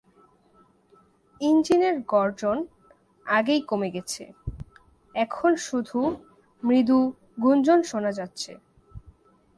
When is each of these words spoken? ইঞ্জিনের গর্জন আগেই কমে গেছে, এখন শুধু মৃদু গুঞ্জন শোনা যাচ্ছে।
ইঞ্জিনের 1.41 1.95
গর্জন 2.07 2.57
আগেই 3.25 3.61
কমে 3.69 3.89
গেছে, 3.95 4.23
এখন 5.15 5.51
শুধু 5.67 5.99
মৃদু 6.63 6.99
গুঞ্জন 7.43 7.79
শোনা 7.83 8.11
যাচ্ছে। 8.11 8.51